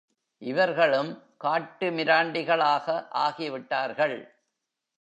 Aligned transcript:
இவர்களும் 0.41 1.11
காட்டு 1.37 1.89
மிராண்டிகளாக 1.89 3.07
ஆகிவிட்டார்கள். 3.13 4.17